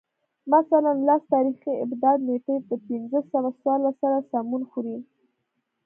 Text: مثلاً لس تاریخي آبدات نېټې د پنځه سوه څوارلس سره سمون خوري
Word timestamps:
مثلاً 0.53 0.93
لس 1.07 1.21
تاریخي 1.33 1.73
آبدات 1.83 2.19
نېټې 2.27 2.55
د 2.69 2.71
پنځه 2.87 3.19
سوه 3.31 3.49
څوارلس 3.59 3.95
سره 4.03 4.17
سمون 4.31 4.61
خوري 4.71 4.97